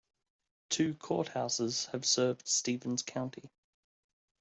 [0.69, 3.51] Two courthouses have served Stephens County.